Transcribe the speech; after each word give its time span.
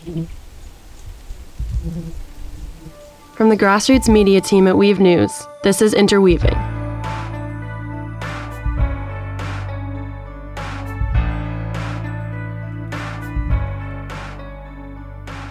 From 0.00 0.28
the 3.50 3.56
grassroots 3.56 4.08
media 4.08 4.40
team 4.40 4.66
at 4.66 4.78
Weave 4.78 4.98
News, 4.98 5.30
this 5.62 5.82
is 5.82 5.92
Interweaving. 5.92 6.56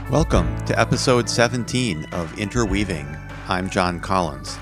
Welcome 0.09 0.57
to 0.65 0.79
episode 0.79 1.29
17 1.29 2.05
of 2.05 2.33
Interweaving. 2.39 3.05
I'm 3.47 3.69
John 3.69 3.99
Collins. 3.99 4.57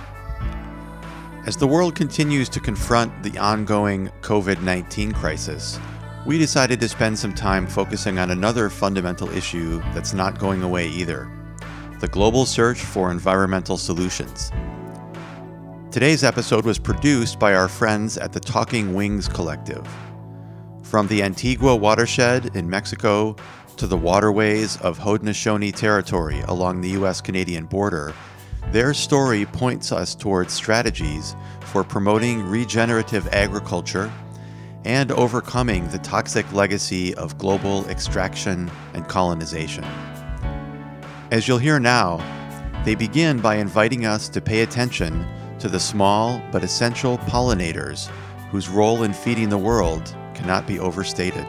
As 1.46 1.56
the 1.56 1.68
world 1.68 1.96
continues 1.96 2.50
to 2.50 2.60
confront 2.60 3.24
the 3.24 3.38
ongoing 3.38 4.10
COVID 4.20 4.62
19 4.62 5.14
crisis, 5.14 5.80
we 6.28 6.38
decided 6.38 6.78
to 6.78 6.90
spend 6.90 7.18
some 7.18 7.34
time 7.34 7.66
focusing 7.66 8.20
on 8.20 8.32
another 8.32 8.70
fundamental 8.70 9.30
issue 9.30 9.80
that's 9.94 10.14
not 10.14 10.38
going 10.38 10.62
away 10.62 10.90
either 10.90 11.32
the 12.02 12.08
global 12.10 12.46
search 12.46 12.82
for 12.82 13.10
environmental 13.10 13.76
solutions. 13.76 14.52
Today's 15.90 16.24
episode 16.24 16.64
was 16.64 16.78
produced 16.78 17.40
by 17.40 17.56
our 17.56 17.68
friends 17.68 18.20
at 18.20 18.32
the 18.32 18.40
Talking 18.40 18.94
Wings 18.94 19.28
Collective. 19.28 19.88
From 20.84 21.08
the 21.08 21.24
Antigua 21.24 21.76
watershed 21.76 22.56
in 22.56 22.70
Mexico 22.70 23.36
to 23.78 23.88
the 23.88 23.98
waterways 23.98 24.78
of 24.82 25.00
Haudenosaunee 25.00 25.74
territory 25.76 26.42
along 26.42 26.82
the 26.82 26.90
US 26.90 27.20
Canadian 27.20 27.66
border, 27.66 28.14
their 28.72 28.94
story 28.94 29.46
points 29.48 29.92
us 29.92 30.14
towards 30.14 30.54
strategies 30.54 31.36
for 31.62 31.84
promoting 31.84 32.44
regenerative 32.44 33.28
agriculture 33.30 34.12
and 34.88 35.12
overcoming 35.12 35.86
the 35.90 36.00
toxic 36.00 36.50
legacy 36.54 37.14
of 37.16 37.38
global 37.38 37.86
extraction 37.90 38.72
and 38.94 39.06
colonization. 39.10 39.84
As 41.30 41.46
you'll 41.46 41.58
hear 41.58 41.78
now, 41.78 42.24
they 42.86 42.96
begin 42.96 43.42
by 43.42 43.56
inviting 43.56 44.06
us 44.06 44.30
to 44.30 44.40
pay 44.40 44.62
attention 44.62 45.28
to 45.60 45.68
the 45.68 45.80
small 45.80 46.42
but 46.54 46.64
essential 46.64 47.18
pollinators 47.18 48.08
whose 48.50 48.70
role 48.70 49.04
in 49.04 49.12
feeding 49.12 49.50
the 49.50 49.58
world 49.58 50.16
cannot 50.34 50.66
be 50.66 50.80
overstated. 50.80 51.46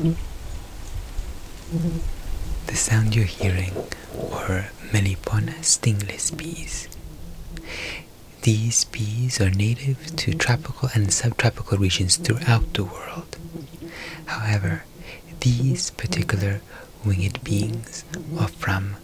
The 0.00 0.16
sound 2.74 3.14
you're 3.14 3.26
hearing 3.26 3.72
are 4.32 4.70
Melipona 4.92 5.62
stingless 5.62 6.30
bees. 6.30 6.88
These 8.40 8.86
bees 8.86 9.42
are 9.42 9.50
native 9.50 10.16
to 10.16 10.32
tropical 10.32 10.88
and 10.94 11.12
subtropical 11.12 11.76
regions 11.76 12.16
throughout 12.16 12.72
the 12.72 12.84
world. 12.84 13.36
However, 14.24 14.84
these 15.40 15.90
particular 15.90 16.62
winged 17.04 17.44
beings 17.44 18.06
are 18.38 18.48
from 18.48 18.96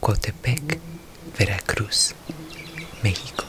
Coatepec, 0.00 0.78
Veracruz, 1.34 2.14
Mexico. 3.02 3.44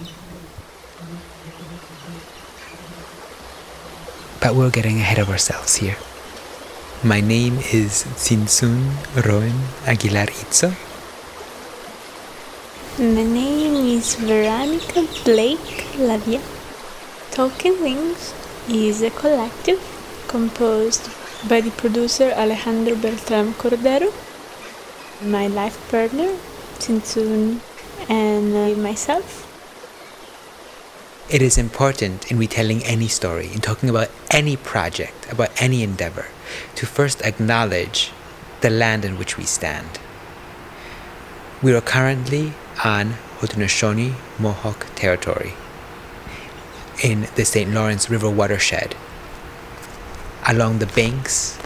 But 4.39 4.56
we're 4.56 4.72
getting 4.72 4.97
ahead 4.97 5.19
of 5.19 5.30
ourselves 5.30 5.75
here. 5.75 5.97
My 7.04 7.20
name 7.20 7.58
is 7.74 8.04
Tzintzun 8.16 8.78
Roen 9.26 9.56
Aguilar 9.88 10.28
Itzo. 10.28 10.70
My 13.00 13.24
name 13.24 13.74
is 13.98 14.14
Veronica 14.18 15.08
Blake 15.25 15.88
Lavia. 15.98 16.40
Talking 17.31 17.81
Wings 17.81 18.36
is 18.70 19.02
a 19.02 19.09
collective 19.09 19.81
composed 20.28 21.09
by 21.50 21.62
the 21.62 21.72
producer 21.72 22.34
Alejandro 22.38 22.94
Beltram 22.96 23.54
Cordero, 23.54 24.14
my 25.24 25.48
life 25.48 25.80
partner, 25.90 26.30
Tzintzun, 26.78 27.62
and 28.09 28.54
uh, 28.56 28.80
myself. 28.80 29.50
It 31.31 31.42
is 31.42 31.58
important 31.58 32.30
in 32.30 32.38
retelling 32.38 32.84
any 32.84 33.08
story, 33.08 33.50
in 33.53 33.62
talking 33.62 33.88
about 33.90 34.09
any 34.31 34.58
project, 34.58 35.31
about 35.31 35.50
any 35.62 35.81
endeavor, 35.81 36.25
to 36.75 36.86
first 36.86 37.22
acknowledge 37.22 38.12
the 38.59 38.69
land 38.69 39.06
in 39.06 39.18
which 39.18 39.38
we 39.38 39.46
stand. 39.46 39.97
We 41.64 41.74
are 41.74 41.80
currently 41.80 42.52
on 42.84 43.14
Haudenosaunee 43.40 44.16
Mohawk 44.40 44.88
territory 44.96 45.53
in 47.02 47.30
the 47.36 47.46
St. 47.46 47.72
Lawrence 47.72 48.09
River 48.09 48.30
watershed, 48.30 48.94
along 50.46 50.80
the 50.80 50.88
banks 50.88 51.58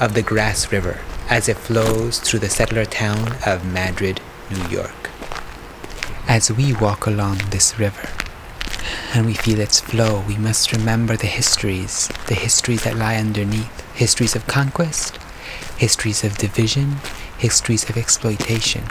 of 0.00 0.14
the 0.14 0.22
Grass 0.22 0.72
River 0.72 0.98
as 1.28 1.46
it 1.46 1.58
flows 1.58 2.20
through 2.20 2.40
the 2.40 2.48
settler 2.48 2.86
town 2.86 3.36
of 3.44 3.70
Madrid, 3.70 4.18
New 4.50 4.66
York. 4.68 5.10
As 6.26 6.50
we 6.50 6.72
walk 6.72 7.04
along 7.04 7.36
this 7.50 7.78
river, 7.78 8.08
and 9.14 9.26
we 9.26 9.34
feel 9.34 9.60
its 9.60 9.80
flow, 9.80 10.24
we 10.26 10.36
must 10.36 10.72
remember 10.72 11.16
the 11.16 11.26
histories, 11.26 12.08
the 12.26 12.34
histories 12.34 12.84
that 12.84 12.96
lie 12.96 13.16
underneath 13.16 13.80
histories 13.94 14.36
of 14.36 14.46
conquest, 14.46 15.16
histories 15.76 16.24
of 16.24 16.38
division, 16.38 16.96
histories 17.38 17.88
of 17.88 17.96
exploitation. 17.96 18.84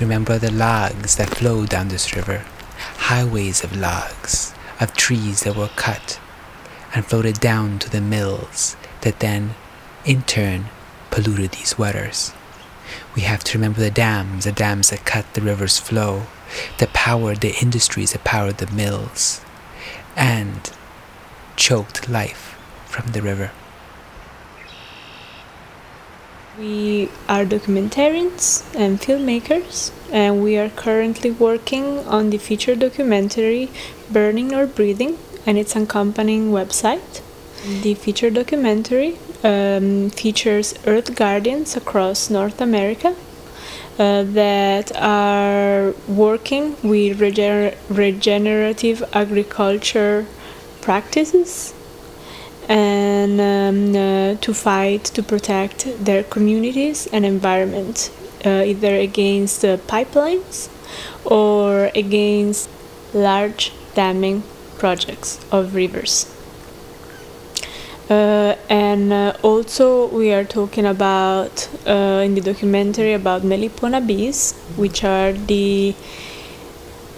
Remember 0.00 0.38
the 0.38 0.50
logs 0.50 1.16
that 1.16 1.30
flow 1.36 1.66
down 1.66 1.88
this 1.88 2.14
river, 2.14 2.44
highways 3.08 3.62
of 3.62 3.76
logs, 3.76 4.54
of 4.80 4.94
trees 4.94 5.42
that 5.42 5.56
were 5.56 5.70
cut 5.76 6.20
and 6.94 7.06
floated 7.06 7.40
down 7.40 7.78
to 7.78 7.90
the 7.90 8.00
mills 8.00 8.76
that 9.02 9.20
then, 9.20 9.54
in 10.04 10.22
turn, 10.22 10.66
polluted 11.10 11.52
these 11.52 11.78
waters. 11.78 12.32
We 13.14 13.22
have 13.22 13.44
to 13.44 13.58
remember 13.58 13.80
the 13.80 13.90
dams, 13.90 14.44
the 14.44 14.52
dams 14.52 14.90
that 14.90 15.04
cut 15.04 15.32
the 15.34 15.40
river's 15.40 15.78
flow, 15.78 16.24
that 16.78 16.92
powered 16.92 17.40
the 17.40 17.54
industries 17.60 18.12
that 18.12 18.24
powered 18.24 18.58
the 18.58 18.70
mills, 18.70 19.40
and 20.16 20.70
choked 21.56 22.08
life 22.08 22.58
from 22.86 23.12
the 23.12 23.22
river. 23.22 23.50
We 26.58 27.08
are 27.30 27.46
documentarians 27.46 28.62
and 28.74 29.00
filmmakers, 29.00 29.90
and 30.12 30.42
we 30.42 30.58
are 30.58 30.68
currently 30.68 31.30
working 31.30 32.00
on 32.00 32.28
the 32.28 32.36
feature 32.36 32.74
documentary 32.74 33.70
Burning 34.10 34.54
or 34.54 34.66
Breathing 34.66 35.16
and 35.46 35.56
its 35.56 35.74
accompanying 35.74 36.50
website. 36.50 37.22
The 37.82 37.94
feature 37.94 38.28
documentary 38.28 39.18
um, 39.44 40.10
features 40.10 40.74
Earth 40.86 41.14
Guardians 41.14 41.76
across 41.76 42.30
North 42.30 42.60
America 42.60 43.14
uh, 43.98 44.22
that 44.22 44.90
are 44.96 45.94
working 46.08 46.76
with 46.82 47.20
regener- 47.20 47.76
regenerative 47.88 49.02
agriculture 49.12 50.26
practices 50.80 51.74
and 52.68 53.40
um, 53.40 53.96
uh, 53.96 54.34
to 54.40 54.54
fight 54.54 55.04
to 55.04 55.22
protect 55.22 56.04
their 56.04 56.22
communities 56.22 57.06
and 57.12 57.26
environment, 57.26 58.10
uh, 58.46 58.64
either 58.64 58.94
against 58.94 59.62
pipelines 59.62 60.68
or 61.24 61.90
against 61.94 62.68
large 63.12 63.72
damming 63.94 64.42
projects 64.78 65.38
of 65.52 65.74
rivers. 65.74 66.31
Uh, 68.10 68.56
and 68.68 69.12
uh, 69.12 69.32
also, 69.42 70.08
we 70.08 70.32
are 70.32 70.44
talking 70.44 70.86
about 70.86 71.68
uh, 71.86 72.22
in 72.24 72.34
the 72.34 72.40
documentary 72.40 73.12
about 73.12 73.42
Melipona 73.42 74.04
bees, 74.06 74.52
which 74.76 75.04
are 75.04 75.32
the 75.32 75.94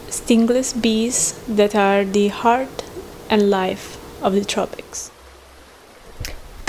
stingless 0.08 0.72
bees 0.72 1.32
that 1.48 1.74
are 1.74 2.04
the 2.04 2.28
heart 2.28 2.84
and 3.28 3.50
life 3.50 3.98
of 4.22 4.34
the 4.34 4.44
tropics 4.44 5.10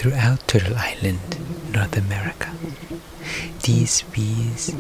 throughout 0.06 0.48
Turtle 0.48 0.76
Island, 0.78 1.38
North 1.74 1.98
America. 1.98 2.52
These 3.64 4.04
bees 4.14 4.76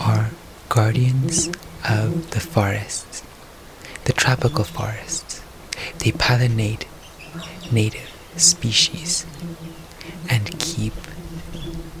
are 0.00 0.30
guardians 0.70 1.48
of 1.86 2.30
the 2.30 2.40
forests, 2.40 3.22
the 4.04 4.14
tropical 4.14 4.64
forests. 4.64 5.42
They 5.98 6.12
pollinate 6.12 6.86
native 7.70 8.11
species 8.36 9.26
and 10.28 10.58
keep 10.58 10.94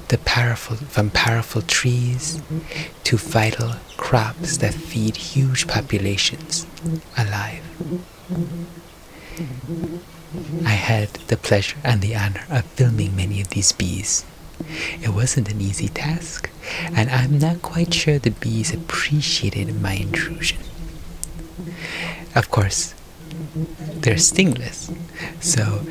the 0.08 0.18
powerful 0.18 0.76
from 0.76 1.10
powerful 1.10 1.62
trees 1.62 2.42
to 3.04 3.16
vital 3.16 3.76
crops 3.96 4.58
that 4.58 4.74
feed 4.74 5.16
huge 5.16 5.66
populations 5.66 6.66
alive. 7.16 7.62
I 10.64 10.76
had 10.90 11.08
the 11.28 11.36
pleasure 11.36 11.78
and 11.84 12.00
the 12.00 12.16
honor 12.16 12.44
of 12.50 12.64
filming 12.64 13.16
many 13.16 13.40
of 13.40 13.48
these 13.50 13.72
bees 13.72 14.24
It 15.02 15.10
wasn't 15.10 15.50
an 15.50 15.60
easy 15.60 15.88
task, 15.88 16.50
and 16.94 17.10
I'm 17.10 17.38
not 17.38 17.62
quite 17.62 17.92
sure 17.92 18.18
the 18.18 18.30
bees 18.30 18.72
appreciated 18.72 19.80
my 19.80 19.94
intrusion. 19.94 20.58
Of 22.34 22.50
course, 22.50 22.94
they're 23.54 24.18
stingless, 24.18 24.90
so 25.40 25.82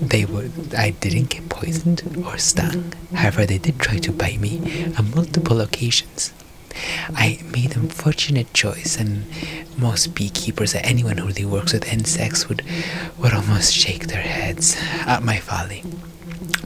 they 0.00 0.24
would 0.24 0.74
I 0.74 0.90
didn't 0.90 1.30
get 1.30 1.48
poisoned 1.48 2.02
or 2.26 2.38
stung. 2.38 2.92
However, 3.14 3.44
they 3.44 3.58
did 3.58 3.78
try 3.78 3.98
to 3.98 4.12
bite 4.12 4.40
me 4.40 4.92
on 4.98 5.10
multiple 5.14 5.60
occasions. 5.60 6.32
I 7.14 7.40
made 7.52 7.76
an 7.76 7.82
unfortunate 7.82 8.54
choice, 8.54 8.98
and 8.98 9.26
most 9.76 10.14
beekeepers 10.14 10.74
or 10.74 10.78
anyone 10.78 11.18
who 11.18 11.26
really 11.26 11.44
works 11.44 11.72
with 11.74 11.92
insects 11.92 12.48
would 12.48 12.64
would 13.18 13.34
almost 13.34 13.74
shake 13.74 14.06
their 14.08 14.22
heads 14.22 14.76
at 15.06 15.22
my 15.22 15.36
folly. 15.36 15.84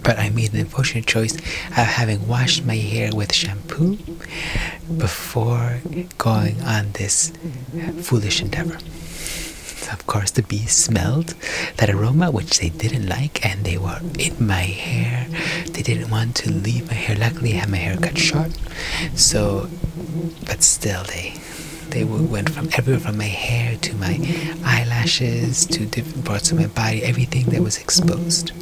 But 0.02 0.18
I 0.20 0.30
made 0.30 0.52
an 0.54 0.60
unfortunate 0.60 1.06
choice 1.06 1.34
of 1.34 1.42
having 1.72 2.28
washed 2.28 2.64
my 2.64 2.76
hair 2.76 3.10
with 3.12 3.32
shampoo 3.34 3.98
before 4.96 5.80
going 6.16 6.62
on 6.62 6.92
this 6.92 7.32
foolish 8.02 8.40
endeavor. 8.40 8.78
Of 9.92 10.06
course, 10.06 10.30
the 10.30 10.42
bees 10.42 10.72
smelled 10.72 11.34
that 11.76 11.90
aroma, 11.90 12.30
which 12.30 12.58
they 12.58 12.70
didn't 12.70 13.08
like, 13.08 13.44
and 13.46 13.64
they 13.64 13.78
were 13.78 14.00
in 14.18 14.34
my 14.44 14.62
hair. 14.62 15.26
They 15.72 15.82
didn't 15.82 16.10
want 16.10 16.34
to 16.36 16.50
leave 16.50 16.88
my 16.88 16.94
hair. 16.94 17.16
Luckily, 17.16 17.52
I 17.52 17.56
had 17.56 17.70
my 17.70 17.76
hair 17.76 17.96
cut 17.96 18.18
short, 18.18 18.52
so, 19.14 19.68
but 20.46 20.62
still, 20.62 21.04
they 21.04 21.34
they 21.90 22.04
went 22.04 22.50
from 22.50 22.68
everywhere 22.76 23.00
from 23.00 23.16
my 23.18 23.24
hair 23.24 23.76
to 23.76 23.94
my 23.96 24.18
eyelashes 24.64 25.64
to 25.66 25.86
different 25.86 26.24
parts 26.24 26.50
of 26.50 26.58
my 26.58 26.66
body, 26.66 27.02
everything 27.04 27.46
that 27.46 27.62
was 27.62 27.78
exposed. 27.78 28.52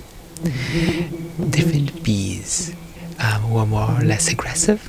Different 1.51 2.05
bees 2.05 2.75
um, 3.19 3.51
were 3.51 3.67
more 3.67 3.91
or 3.91 4.05
less 4.05 4.29
aggressive. 4.29 4.89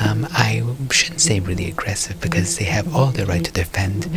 Um, 0.00 0.26
I 0.32 0.62
shouldn't 0.90 1.20
say 1.20 1.40
really 1.40 1.68
aggressive 1.68 2.20
because 2.20 2.58
they 2.58 2.64
have 2.64 2.94
all 2.94 3.12
the 3.12 3.26
right 3.26 3.44
to 3.44 3.52
defend 3.52 4.08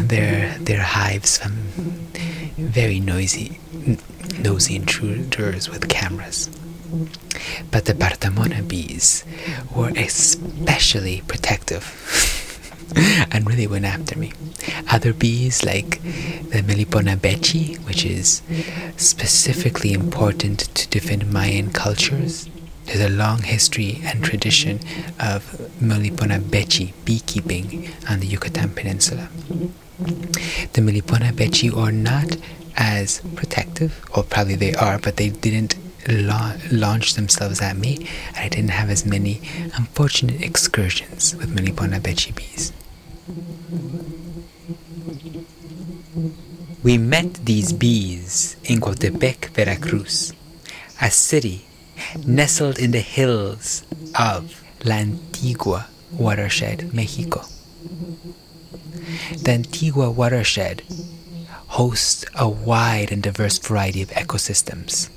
their 0.00 0.56
their 0.58 0.82
hives 0.82 1.38
from 1.38 1.52
very 2.56 3.00
noisy, 3.00 3.58
nosy 4.38 4.76
intruders 4.76 5.68
with 5.70 5.88
cameras. 5.88 6.50
But 7.70 7.84
the 7.84 7.94
Partamona 7.94 8.66
bees 8.66 9.24
were 9.74 9.90
especially 9.90 11.22
protective 11.26 11.84
and 13.30 13.46
really 13.46 13.66
went 13.66 13.84
after 13.84 14.18
me. 14.18 14.32
Other 14.90 15.12
bees, 15.12 15.64
like 15.64 16.00
the 16.02 16.62
Melipona 16.62 17.16
beecheii, 17.16 17.78
which 17.86 18.04
is 18.04 18.42
specifically 18.96 19.92
important 19.92 20.60
to 20.74 20.88
different 20.88 21.30
Mayan 21.30 21.70
cultures, 21.70 22.48
there's 22.88 23.00
a 23.00 23.08
long 23.10 23.42
history 23.42 24.00
and 24.04 24.24
tradition 24.24 24.80
of 25.20 25.44
Melipona 25.80 26.40
beecheii 26.40 26.92
beekeeping 27.04 27.90
on 28.08 28.20
the 28.20 28.26
Yucatan 28.26 28.70
Peninsula. 28.70 29.28
The 30.72 30.80
Melipona 30.80 31.32
beecheii 31.32 31.76
are 31.76 31.92
not 31.92 32.38
as 32.76 33.20
protective, 33.36 34.02
or 34.16 34.22
probably 34.22 34.54
they 34.54 34.74
are, 34.74 34.98
but 34.98 35.16
they 35.16 35.28
didn't 35.28 35.76
la- 36.08 36.56
launch 36.70 37.14
themselves 37.14 37.60
at 37.60 37.76
me, 37.76 38.06
and 38.28 38.36
I 38.38 38.48
didn't 38.48 38.70
have 38.70 38.88
as 38.88 39.04
many 39.04 39.42
unfortunate 39.76 40.40
excursions 40.40 41.36
with 41.36 41.54
Melipona 41.54 42.00
beecheii 42.00 42.34
bees. 42.36 42.72
We 46.82 46.96
met 46.96 47.34
these 47.44 47.72
bees 47.74 48.56
in 48.64 48.80
Coatepec, 48.80 49.50
Veracruz, 49.50 50.32
a 51.02 51.10
city 51.10 51.66
nestled 52.26 52.78
in 52.78 52.90
the 52.90 53.00
hills 53.00 53.84
of 54.18 54.62
La 54.84 54.96
Antigua 54.96 55.88
watershed, 56.12 56.92
Mexico. 56.94 57.44
The 59.42 59.52
Antigua 59.52 60.10
watershed 60.10 60.82
hosts 61.68 62.24
a 62.34 62.48
wide 62.48 63.12
and 63.12 63.22
diverse 63.22 63.58
variety 63.58 64.02
of 64.02 64.10
ecosystems. 64.10 65.10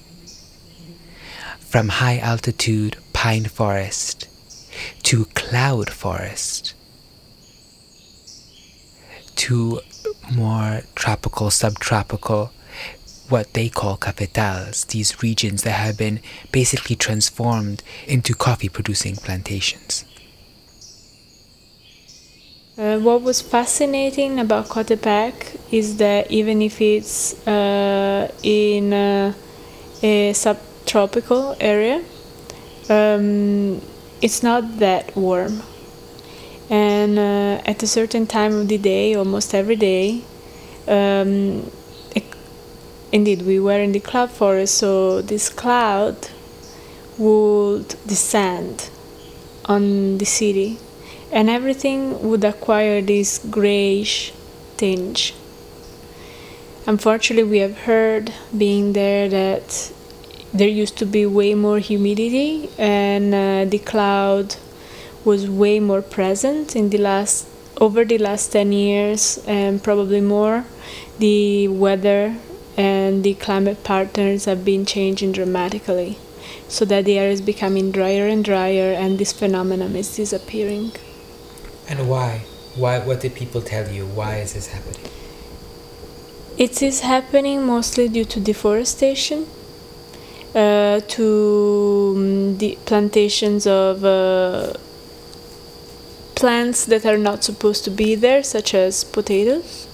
From 1.59 1.89
high 1.89 2.17
altitude 2.17 2.97
pine 3.13 3.45
forest 3.45 4.27
to 5.03 5.25
cloud 5.25 5.89
forest 5.89 6.73
to 9.35 9.79
more 10.31 10.81
tropical, 10.95 11.49
subtropical 11.49 12.51
what 13.31 13.53
they 13.53 13.69
call 13.69 13.97
cafetales, 13.97 14.85
these 14.87 15.23
regions 15.23 15.63
that 15.63 15.71
have 15.71 15.97
been 15.97 16.19
basically 16.51 16.95
transformed 16.95 17.81
into 18.07 18.33
coffee 18.35 18.69
producing 18.69 19.15
plantations. 19.15 20.05
Uh, 22.77 22.97
what 22.99 23.21
was 23.21 23.41
fascinating 23.41 24.39
about 24.39 24.65
Coatepec 24.65 25.59
is 25.71 25.97
that 25.97 26.31
even 26.31 26.61
if 26.61 26.81
it's 26.81 27.35
uh, 27.47 28.31
in 28.43 28.93
uh, 28.93 29.33
a 30.01 30.33
subtropical 30.33 31.55
area, 31.59 32.03
um, 32.89 33.81
it's 34.21 34.41
not 34.41 34.79
that 34.79 35.15
warm. 35.15 35.61
And 36.69 37.19
uh, 37.19 37.61
at 37.65 37.83
a 37.83 37.87
certain 37.87 38.25
time 38.25 38.53
of 38.55 38.67
the 38.67 38.77
day, 38.77 39.15
almost 39.15 39.53
every 39.53 39.75
day, 39.75 40.23
um, 40.87 41.69
indeed 43.11 43.41
we 43.41 43.59
were 43.59 43.79
in 43.79 43.91
the 43.91 43.99
cloud 43.99 44.31
forest 44.31 44.75
so 44.75 45.21
this 45.21 45.49
cloud 45.49 46.29
would 47.17 47.87
descend 48.07 48.89
on 49.65 50.17
the 50.17 50.25
city 50.25 50.77
and 51.31 51.49
everything 51.49 52.21
would 52.27 52.43
acquire 52.43 53.01
this 53.01 53.39
grayish 53.49 54.33
tinge. 54.77 55.33
Unfortunately 56.87 57.49
we 57.49 57.59
have 57.59 57.79
heard 57.79 58.33
being 58.57 58.93
there 58.93 59.29
that 59.29 59.91
there 60.53 60.67
used 60.67 60.97
to 60.97 61.05
be 61.05 61.25
way 61.25 61.53
more 61.53 61.79
humidity 61.79 62.69
and 62.77 63.33
uh, 63.33 63.65
the 63.65 63.79
cloud 63.79 64.55
was 65.23 65.49
way 65.49 65.79
more 65.79 66.01
present 66.01 66.75
in 66.75 66.89
the 66.89 66.97
last 66.97 67.47
over 67.79 68.03
the 68.03 68.17
last 68.17 68.51
10 68.51 68.71
years 68.71 69.39
and 69.47 69.83
probably 69.83 70.21
more. 70.21 70.65
The 71.19 71.67
weather 71.67 72.35
and 72.81 73.23
the 73.23 73.33
climate 73.35 73.83
patterns 73.83 74.45
have 74.45 74.65
been 74.65 74.85
changing 74.85 75.31
dramatically 75.31 76.17
so 76.67 76.83
that 76.85 77.05
the 77.05 77.17
air 77.19 77.29
is 77.29 77.41
becoming 77.41 77.91
drier 77.91 78.27
and 78.27 78.43
drier 78.43 78.91
and 78.93 79.19
this 79.19 79.31
phenomenon 79.31 79.95
is 79.95 80.15
disappearing. 80.15 80.91
And 81.87 82.09
why? 82.09 82.41
Why 82.75 82.99
what 82.99 83.21
did 83.21 83.35
people 83.35 83.61
tell 83.61 83.87
you? 83.97 84.05
Why 84.05 84.37
is 84.37 84.53
this 84.53 84.67
happening? 84.67 85.11
It 86.57 86.81
is 86.81 87.01
happening 87.01 87.65
mostly 87.65 88.07
due 88.07 88.25
to 88.33 88.39
deforestation 88.39 89.45
uh, 90.55 91.01
to 91.15 92.13
um, 92.15 92.57
the 92.57 92.77
plantations 92.85 93.67
of 93.67 94.03
uh, 94.03 94.73
plants 96.35 96.85
that 96.85 97.05
are 97.05 97.17
not 97.29 97.43
supposed 97.43 97.83
to 97.83 97.91
be 97.91 98.15
there 98.15 98.43
such 98.43 98.73
as 98.73 99.03
potatoes 99.03 99.87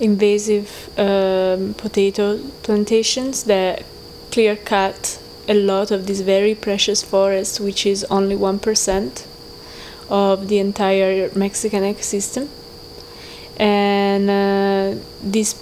invasive 0.00 0.90
um, 0.98 1.74
potato 1.74 2.38
plantations 2.62 3.44
that 3.44 3.84
clear 4.30 4.56
cut 4.56 5.20
a 5.48 5.54
lot 5.54 5.90
of 5.90 6.06
this 6.06 6.20
very 6.20 6.54
precious 6.54 7.02
forest, 7.02 7.60
which 7.60 7.84
is 7.84 8.04
only 8.04 8.36
1% 8.36 9.26
of 10.08 10.48
the 10.48 10.58
entire 10.58 11.30
Mexican 11.34 11.82
ecosystem. 11.82 12.48
And 13.58 14.30
uh, 14.30 15.02
this 15.22 15.54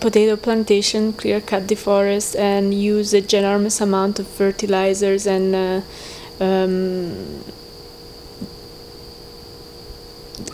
potato 0.00 0.36
plantation 0.36 1.12
clear 1.12 1.40
cut 1.40 1.68
the 1.68 1.74
forest 1.74 2.34
and 2.34 2.72
use 2.72 3.12
a 3.12 3.20
ginormous 3.20 3.80
amount 3.80 4.18
of 4.18 4.26
fertilizers 4.26 5.26
and 5.26 5.54
uh, 5.54 5.80
um, 6.42 7.44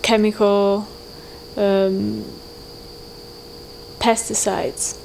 chemical 0.02 0.86
um, 1.56 2.24
pesticides. 3.98 4.98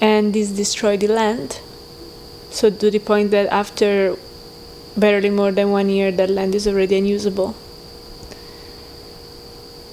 And 0.00 0.34
this 0.34 0.50
destroyed 0.50 1.00
the 1.00 1.08
land. 1.08 1.60
So 2.50 2.70
to 2.70 2.90
the 2.90 2.98
point 2.98 3.30
that 3.30 3.48
after 3.48 4.16
barely 4.96 5.30
more 5.30 5.50
than 5.50 5.70
one 5.70 5.88
year 5.88 6.12
that 6.12 6.30
land 6.30 6.54
is 6.54 6.68
already 6.68 6.96
unusable. 6.96 7.56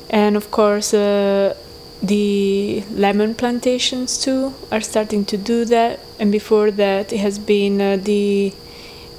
And 0.10 0.36
of 0.36 0.52
course 0.52 0.94
uh, 0.94 1.56
the 2.04 2.84
lemon 2.92 3.36
plantations 3.36 4.18
too 4.18 4.54
are 4.72 4.82
starting 4.82 5.26
to 5.26 5.38
do 5.38 5.66
that. 5.66 6.00
And 6.20 6.32
before 6.32 6.72
that 6.72 7.14
it 7.14 7.20
has 7.20 7.40
been 7.40 7.82
uh, 7.82 7.98
the 7.98 8.54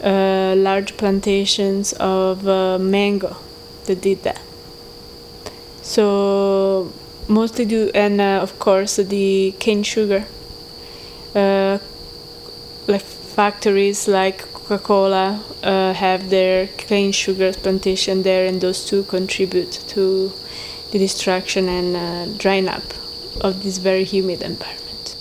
uh, 0.05 0.55
large 0.57 0.97
plantations 0.97 1.93
of 1.95 2.47
uh, 2.47 2.79
mango 2.79 3.37
that 3.87 4.01
did 4.01 4.23
that 4.25 4.41
so 5.83 6.93
mostly 7.29 7.65
do 7.65 7.91
and 7.95 8.21
uh, 8.21 8.41
of 8.43 8.59
course 8.59 8.97
the 8.97 9.55
cane 9.59 9.83
sugar 9.83 10.25
uh, 11.35 11.79
like 12.87 13.03
factories 13.03 14.09
like 14.09 14.53
Coca-Cola 14.53 15.43
uh, 15.63 15.93
have 15.93 16.31
their 16.31 16.67
cane 16.67 17.13
sugar 17.13 17.53
plantation 17.53 18.23
there, 18.23 18.47
and 18.47 18.61
those 18.61 18.85
two 18.85 19.03
contribute 19.05 19.73
to 19.89 20.33
the 20.93 20.99
destruction 20.99 21.69
and 21.69 21.97
uh, 21.97 22.39
drying 22.39 22.69
up 22.69 22.83
of 23.41 23.63
this 23.63 23.79
very 23.79 24.05
humid 24.05 24.43
environment. 24.43 25.17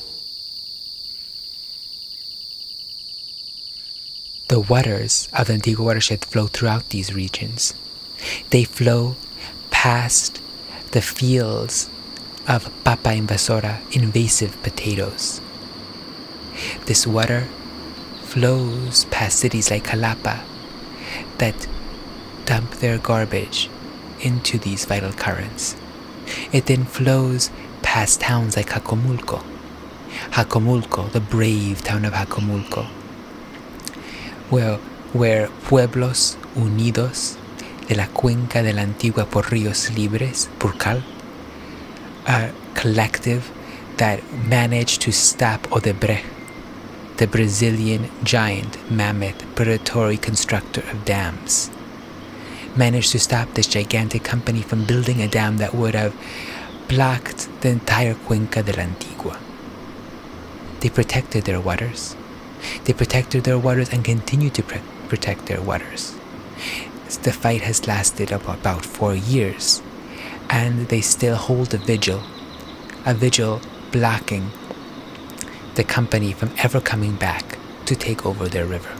The 4.50 4.60
waters 4.60 5.30
of 5.34 5.48
the 5.48 5.54
Antigua 5.54 5.86
watershed 5.86 6.26
flow 6.26 6.48
throughout 6.48 6.90
these 6.90 7.14
regions. 7.14 7.74
They 8.50 8.66
flow 8.66 9.16
past 9.72 10.42
the 10.92 11.02
fields 11.02 11.90
of 12.48 12.70
papa 12.84 13.10
invasora, 13.10 13.80
invasive 13.96 14.62
potatoes. 14.62 15.40
This 16.86 17.08
water 17.08 17.48
flows 18.24 19.06
past 19.06 19.40
cities 19.40 19.72
like 19.72 19.86
Jalapa 19.86 20.42
that 21.38 21.68
dump 22.46 22.72
their 22.76 22.98
garbage 22.98 23.70
into 24.20 24.58
these 24.58 24.84
vital 24.84 25.14
currents. 25.14 25.78
It 26.52 26.66
then 26.66 26.84
flows 26.84 27.52
past 27.82 28.20
towns 28.20 28.58
like 28.58 28.70
Jalcomulco. 28.70 29.44
Jalcomulco, 30.32 31.10
the 31.12 31.22
brave 31.22 31.82
town 31.84 32.04
of 32.04 32.14
Jalcomulco, 32.14 32.86
where, 34.50 34.76
where 35.14 35.48
pueblos 35.64 36.36
unidos 36.54 37.38
de 37.92 37.98
la 37.98 38.08
cuenca 38.08 38.64
de 38.64 38.72
la 38.72 38.84
Antigua 38.84 39.26
por 39.26 39.52
Ríos 39.52 39.90
Libres, 39.94 40.50
Purcal, 40.60 41.04
a 42.26 42.50
collective 42.74 43.42
that 43.98 44.22
managed 44.48 45.02
to 45.02 45.12
stop 45.12 45.68
Odebrecht, 45.72 46.24
the 47.18 47.28
Brazilian 47.28 48.10
giant 48.24 48.78
mammoth 48.90 49.44
predatory 49.56 50.16
constructor 50.16 50.80
of 50.90 51.04
dams. 51.04 51.70
Managed 52.78 53.12
to 53.12 53.20
stop 53.20 53.54
this 53.56 53.68
gigantic 53.68 54.24
company 54.24 54.62
from 54.62 54.86
building 54.86 55.22
a 55.22 55.28
dam 55.28 55.58
that 55.58 55.76
would 55.76 55.94
have 55.94 56.16
blocked 56.88 57.50
the 57.60 57.68
entire 57.68 58.14
Cuenca 58.14 58.64
de 58.64 58.72
la 58.72 58.84
Antigua. 58.84 59.38
They 60.80 60.90
protected 60.90 61.44
their 61.44 61.60
waters. 61.60 62.16
They 62.86 62.94
protected 62.94 63.44
their 63.44 63.60
waters 63.60 63.90
and 63.90 64.06
continue 64.06 64.50
to 64.52 64.64
pre- 64.64 64.80
protect 65.10 65.48
their 65.48 65.62
waters. 65.62 66.16
The 67.18 67.34
fight 67.34 67.62
has 67.62 67.88
lasted 67.88 68.32
about 68.32 68.86
four 68.86 69.14
years, 69.14 69.82
and 70.50 70.88
they 70.88 71.02
still 71.02 71.36
hold 71.36 71.74
a 71.74 71.78
vigil, 71.78 72.24
a 73.06 73.14
vigil 73.14 73.62
blocking 73.92 74.52
the 75.76 75.84
company 75.84 76.32
from 76.32 76.52
ever 76.58 76.82
coming 76.82 77.16
back 77.16 77.58
to 77.86 77.96
take 77.96 78.26
over 78.26 78.48
their 78.48 78.66
river. 78.66 78.96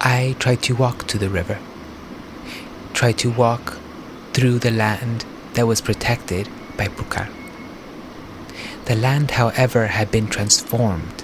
I 0.00 0.36
tried 0.38 0.62
to 0.62 0.74
walk 0.74 1.06
to 1.08 1.18
the 1.18 1.28
river, 1.28 1.58
tried 2.92 3.18
to 3.18 3.30
walk 3.30 3.78
through 4.32 4.60
the 4.60 4.70
land 4.70 5.24
that 5.54 5.66
was 5.66 5.80
protected 5.80 6.48
by 6.76 6.88
Pucar. 6.88 7.28
The 8.84 8.94
land, 8.94 9.32
however, 9.32 9.86
had 9.88 10.10
been 10.10 10.28
transformed. 10.28 11.23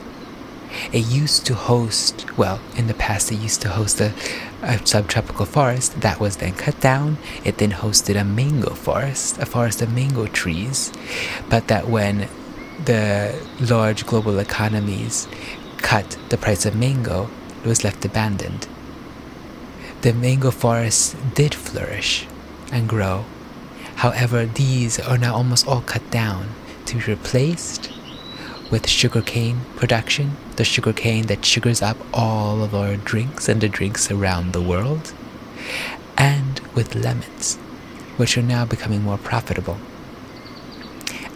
It 0.93 1.07
used 1.07 1.47
to 1.47 1.55
host, 1.55 2.37
well, 2.37 2.61
in 2.77 2.87
the 2.87 2.95
past, 2.95 3.31
it 3.33 3.37
used 3.37 3.62
to 3.62 3.69
host 3.69 4.00
a, 4.00 4.12
a 4.62 4.85
subtropical 4.87 5.47
forest 5.47 6.00
that 6.00 6.21
was 6.21 6.37
then 6.37 6.53
cut 6.53 6.81
down. 6.81 7.19
It 7.45 7.59
then 7.59 7.73
hosted 7.73 8.21
a 8.21 8.25
mango 8.25 8.75
forest, 8.75 9.39
a 9.39 9.47
forest 9.47 9.83
of 9.83 9.93
mango 9.95 10.27
trees. 10.27 10.93
But 11.49 11.69
that 11.69 11.89
when 11.89 12.29
the 12.85 13.39
large 13.61 14.07
global 14.07 14.39
economies 14.39 15.29
cut 15.79 16.19
the 16.29 16.39
price 16.39 16.67
of 16.67 16.75
mango, 16.75 17.31
it 17.62 17.69
was 17.69 17.85
left 17.85 18.05
abandoned. 18.05 18.67
The 20.03 20.12
mango 20.12 20.50
forests 20.50 21.15
did 21.35 21.55
flourish 21.55 22.27
and 22.73 22.89
grow. 22.89 23.25
However, 23.97 24.47
these 24.47 24.99
are 24.99 25.19
now 25.19 25.35
almost 25.35 25.69
all 25.69 25.83
cut 25.83 26.11
down 26.11 26.49
to 26.87 26.97
be 26.97 27.03
replaced 27.03 27.91
with 28.71 28.89
sugarcane 28.89 29.61
production, 29.77 30.37
the 30.61 30.64
sugarcane 30.64 31.25
that 31.29 31.43
sugars 31.43 31.81
up 31.81 31.97
all 32.12 32.62
of 32.62 32.75
our 32.75 32.95
drinks 32.95 33.49
and 33.49 33.62
the 33.62 33.69
drinks 33.69 34.11
around 34.11 34.52
the 34.52 34.61
world, 34.61 35.14
and 36.19 36.61
with 36.75 36.95
lemons, 36.95 37.57
which 38.19 38.37
are 38.37 38.43
now 38.43 38.67
becoming 38.67 39.00
more 39.00 39.17
profitable. 39.17 39.79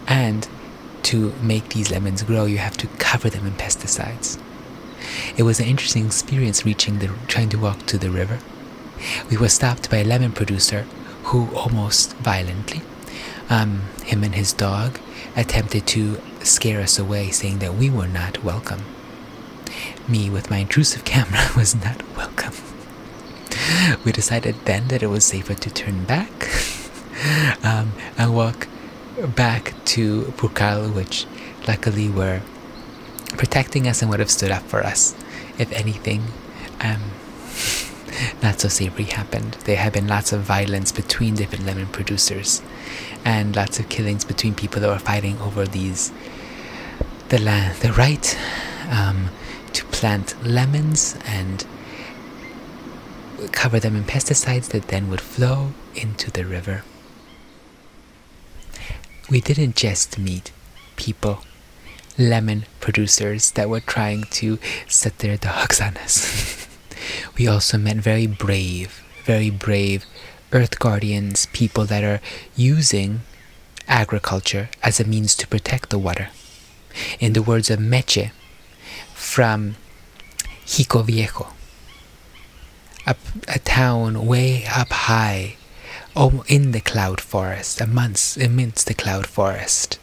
And 0.07 0.47
to 1.09 1.33
make 1.41 1.69
these 1.69 1.89
lemons 1.89 2.21
grow, 2.21 2.45
you 2.45 2.59
have 2.59 2.77
to 2.77 2.87
cover 2.99 3.31
them 3.31 3.47
in 3.47 3.53
pesticides. 3.53 4.39
It 5.35 5.41
was 5.41 5.59
an 5.59 5.65
interesting 5.65 6.05
experience 6.05 6.63
reaching 6.63 6.99
the 6.99 7.09
trying 7.25 7.49
to 7.49 7.57
walk 7.57 7.87
to 7.87 7.97
the 7.97 8.11
river. 8.11 8.37
We 9.31 9.37
were 9.37 9.49
stopped 9.49 9.89
by 9.89 9.97
a 9.97 10.03
lemon 10.03 10.33
producer 10.33 10.81
who 11.29 11.49
almost 11.55 12.13
violently, 12.17 12.83
um, 13.49 13.85
him 14.03 14.23
and 14.23 14.35
his 14.35 14.53
dog, 14.53 14.99
attempted 15.35 15.87
to 15.87 16.21
scare 16.43 16.79
us 16.79 16.99
away, 16.99 17.31
saying 17.31 17.57
that 17.57 17.73
we 17.73 17.89
were 17.89 18.07
not 18.07 18.43
welcome. 18.43 18.83
Me, 20.07 20.29
with 20.29 20.49
my 20.51 20.57
intrusive 20.57 21.03
camera, 21.03 21.49
was 21.57 21.75
not 21.75 22.01
welcome. 22.15 22.53
We 24.03 24.11
decided 24.11 24.55
then 24.65 24.87
that 24.89 25.01
it 25.01 25.07
was 25.07 25.25
safer 25.25 25.55
to 25.55 25.69
turn 25.73 26.05
back 26.05 26.31
um, 27.63 27.93
and 28.17 28.35
walk 28.35 28.67
back 29.35 29.73
to 29.85 30.33
Purcal, 30.37 30.89
which 30.89 31.25
luckily 31.67 32.09
were 32.09 32.41
protecting 33.37 33.87
us 33.87 34.01
and 34.01 34.11
would 34.11 34.19
have 34.19 34.29
stood 34.29 34.51
up 34.51 34.63
for 34.63 34.83
us 34.83 35.15
if 35.57 35.71
anything 35.71 36.23
um, 36.81 37.01
not 38.43 38.59
so 38.59 38.67
savory 38.67 39.05
happened. 39.05 39.53
There 39.65 39.77
had 39.77 39.93
been 39.93 40.07
lots 40.07 40.31
of 40.31 40.41
violence 40.41 40.91
between 40.91 41.35
different 41.35 41.65
lemon 41.65 41.87
producers 41.87 42.61
and 43.23 43.55
lots 43.55 43.79
of 43.79 43.89
killings 43.89 44.23
between 44.23 44.53
people 44.53 44.81
that 44.81 44.89
were 44.89 44.99
fighting 44.99 45.39
over 45.39 45.65
these 45.65 46.11
the 47.29 47.39
land 47.39 47.75
the 47.77 47.91
right 47.93 48.37
um, 48.91 49.29
plant 49.95 50.35
lemons 50.43 51.17
and 51.25 51.65
cover 53.53 53.79
them 53.79 53.95
in 53.95 54.03
pesticides 54.03 54.67
that 54.67 54.89
then 54.89 55.09
would 55.09 55.21
flow 55.21 55.71
into 55.95 56.29
the 56.29 56.43
river. 56.43 56.83
We 59.29 59.39
didn't 59.39 59.77
just 59.77 60.19
meet 60.19 60.51
people, 60.97 61.39
lemon 62.17 62.65
producers 62.81 63.51
that 63.51 63.69
were 63.69 63.79
trying 63.79 64.25
to 64.41 64.59
set 64.89 65.19
their 65.19 65.37
dogs 65.37 65.79
on 65.79 65.95
us. 65.95 66.67
we 67.37 67.47
also 67.47 67.77
met 67.77 67.95
very 67.95 68.27
brave, 68.27 69.01
very 69.23 69.49
brave 69.49 70.05
earth 70.51 70.77
guardians, 70.77 71.45
people 71.53 71.85
that 71.85 72.03
are 72.03 72.19
using 72.57 73.21
agriculture 73.87 74.69
as 74.83 74.99
a 74.99 75.05
means 75.05 75.35
to 75.35 75.47
protect 75.47 75.89
the 75.89 75.99
water. 75.99 76.27
In 77.21 77.31
the 77.31 77.41
words 77.41 77.69
of 77.69 77.79
Meche 77.79 78.31
from 79.13 79.75
Xico 80.65 81.03
Viejo, 81.03 81.47
a, 83.05 83.15
a 83.47 83.59
town 83.59 84.25
way 84.25 84.65
up 84.65 84.91
high 84.91 85.55
oh, 86.15 86.43
in 86.47 86.71
the 86.71 86.81
cloud 86.81 87.21
forest, 87.21 87.81
amongst, 87.81 88.37
amidst 88.37 88.87
the 88.87 88.93
cloud 88.93 89.27
forest, 89.27 89.99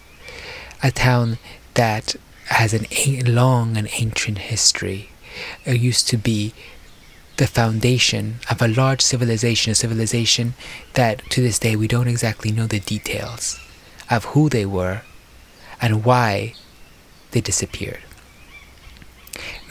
a 0.83 0.91
town 0.91 1.39
that 1.75 2.17
has 2.47 2.75
an 2.75 2.87
a- 2.91 3.23
long 3.23 3.77
and 3.77 3.89
ancient 3.99 4.39
history. 4.39 5.11
It 5.65 5.81
used 5.81 6.09
to 6.09 6.17
be 6.17 6.53
the 7.39 7.47
foundation 7.47 8.37
of 8.51 8.61
a 8.61 8.69
large 8.69 9.01
civilization, 9.01 9.73
a 9.73 9.75
civilization 9.75 10.55
that 10.95 11.29
to 11.31 11.41
this 11.41 11.59
day 11.59 11.75
we 11.77 11.89
don't 11.89 12.09
exactly 12.09 12.53
know 12.53 12.67
the 12.67 12.81
details 12.81 13.59
of 14.11 14.27
who 14.27 14.49
they 14.49 14.67
were 14.67 15.03
and 15.81 16.05
why 16.05 16.55
they 17.31 17.41
disappeared. 17.41 18.03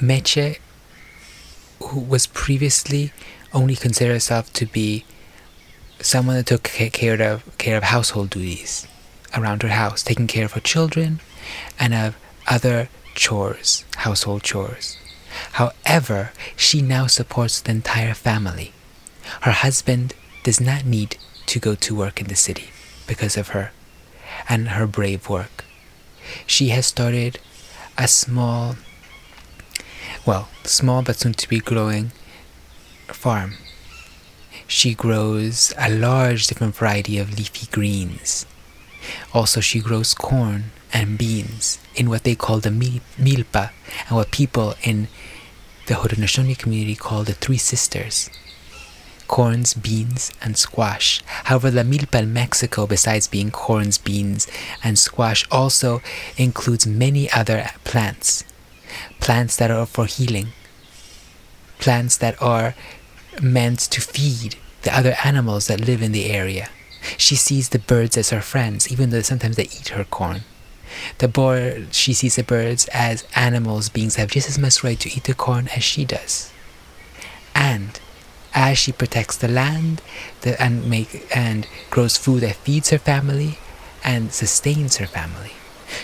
Meche, 0.02 0.58
who 1.82 2.00
was 2.00 2.28
previously 2.28 3.12
only 3.54 3.76
considered 3.76 4.14
herself 4.14 4.52
to 4.54 4.66
be 4.66 5.06
someone 6.00 6.36
that 6.36 6.46
took 6.46 6.64
care 6.64 7.22
of 7.22 7.58
care 7.58 7.78
of 7.78 7.84
household 7.84 8.30
duties 8.30 8.88
around 9.36 9.62
her 9.64 9.70
house, 9.70 10.04
taking 10.04 10.28
care 10.28 10.46
of 10.46 10.54
her 10.54 10.60
children 10.62 11.20
and 11.80 11.94
of 11.94 12.18
other 12.48 12.90
chores, 13.16 13.86
household 13.98 14.44
chores. 14.44 14.98
However, 15.54 16.32
she 16.56 16.82
now 16.82 17.08
supports 17.08 17.62
the 17.62 17.72
entire 17.72 18.14
family. 18.14 18.74
Her 19.42 19.52
husband 19.52 20.14
does 20.44 20.60
not 20.60 20.86
need 20.86 21.18
to 21.48 21.60
go 21.60 21.76
to 21.76 21.96
work 21.96 22.20
in 22.20 22.28
the 22.28 22.36
city 22.36 22.70
because 23.08 23.38
of 23.38 23.50
her 23.50 23.72
and 24.50 24.70
her 24.70 24.88
brave 24.88 25.30
work. 25.30 25.64
She 26.46 26.70
has 26.70 26.86
started 26.86 27.40
a 27.98 28.08
small, 28.08 28.76
well, 30.26 30.50
small 30.64 31.02
but 31.02 31.18
soon 31.18 31.34
to 31.34 31.50
be 31.50 31.60
growing 31.60 32.12
farm. 33.08 33.54
She 34.68 34.94
grows 34.94 35.74
a 35.78 35.90
large 35.90 36.48
different 36.48 36.76
variety 36.76 37.18
of 37.18 37.38
leafy 37.38 37.68
greens. 37.72 38.46
Also, 39.34 39.60
she 39.60 39.80
grows 39.80 40.14
corn 40.14 40.72
and 40.94 41.18
beans 41.18 41.80
in 41.96 42.10
what 42.10 42.24
they 42.24 42.36
call 42.36 42.60
the 42.60 42.70
milpa 42.70 43.72
and 44.08 44.16
what 44.16 44.32
people 44.32 44.76
in 44.84 45.08
the 45.88 45.96
Haudenosaunee 45.96 46.58
community 46.58 46.96
call 46.96 47.24
the 47.24 47.34
Three 47.34 47.58
Sisters 47.58 48.30
corns, 49.32 49.74
beans, 49.74 50.30
and 50.42 50.58
squash. 50.58 51.22
However, 51.46 51.72
the 51.72 51.84
milpa 51.84 52.22
in 52.24 52.34
Mexico, 52.34 52.86
besides 52.86 53.30
being 53.30 53.50
corns, 53.50 53.98
beans, 53.98 54.46
and 54.84 55.00
squash, 55.00 55.48
also 55.50 56.02
includes 56.36 56.86
many 56.86 57.32
other 57.32 57.70
plants. 57.86 58.44
Plants 59.20 59.56
that 59.58 59.72
are 59.72 59.86
for 59.86 60.06
healing, 60.06 60.48
plants 61.80 62.18
that 62.18 62.42
are 62.42 62.76
meant 63.42 63.80
to 63.80 64.02
feed 64.02 64.56
the 64.84 64.96
other 64.96 65.16
animals 65.24 65.68
that 65.68 65.80
live 65.80 66.02
in 66.02 66.12
the 66.12 66.32
area. 66.32 66.70
She 67.18 67.36
sees 67.36 67.70
the 67.70 67.80
birds 67.80 68.18
as 68.18 68.30
her 68.30 68.42
friends, 68.42 68.92
even 68.92 69.10
though 69.10 69.22
sometimes 69.22 69.56
they 69.56 69.64
eat 69.64 69.90
her 69.90 70.04
corn. 70.04 70.42
The 71.20 71.28
bird, 71.28 71.94
she 71.94 72.14
sees 72.14 72.36
the 72.36 72.44
birds 72.44 72.88
as 72.94 73.26
animals, 73.36 73.90
beings 73.90 74.16
have 74.16 74.32
just 74.32 74.50
as 74.50 74.60
much 74.60 74.84
right 74.84 75.00
to 75.00 75.10
eat 75.10 75.24
the 75.24 75.34
corn 75.34 75.70
as 75.76 75.84
she 75.84 76.06
does. 76.06 76.52
And 77.56 78.00
as 78.54 78.78
she 78.78 78.92
protects 78.92 79.38
the 79.38 79.48
land 79.48 80.02
and 80.60 80.90
make 80.90 81.26
and 81.36 81.68
grows 81.90 82.18
food 82.18 82.42
that 82.42 82.56
feeds 82.58 82.90
her 82.90 82.98
family 82.98 83.58
and 84.04 84.34
sustains 84.34 84.98
her 84.98 85.08
family. 85.08 85.54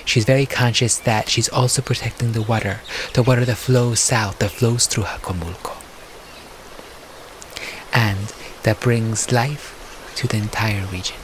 She's 0.06 0.26
very 0.26 0.46
conscious 0.46 0.98
that 0.98 1.30
she's 1.30 1.50
also 1.50 1.82
protecting 1.82 2.32
the 2.32 2.42
water, 2.42 2.82
the 3.14 3.24
water 3.24 3.46
that 3.46 3.58
flows 3.58 4.00
south, 4.00 4.40
that 4.40 4.52
flows 4.52 4.86
through 4.88 5.04
Jalcomulco. 5.04 5.78
And 7.94 8.34
that 8.64 8.80
brings 8.80 9.32
life 9.32 9.74
to 10.16 10.28
the 10.28 10.38
entire 10.38 10.86
region. 10.88 11.18